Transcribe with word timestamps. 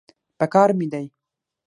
پکار 0.39 0.69
مې 0.79 0.87
دی. 0.93 1.05